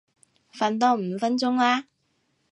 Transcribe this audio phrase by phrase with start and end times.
[0.51, 1.85] 瞓多五分鐘啦